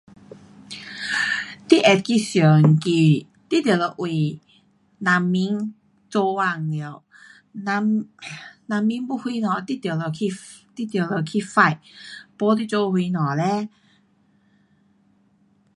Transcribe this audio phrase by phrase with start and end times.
[0.03, 0.09] um
[1.69, 2.91] 你会去选举
[3.51, 4.39] 你就得为
[4.97, 5.75] 人民
[6.09, 7.03] 做工了。
[7.53, 8.07] 人 um
[8.65, 10.31] 人民要什么你就得去，
[10.77, 11.77] 你就得去 fight，
[12.39, 13.69] 没你做什么嘞？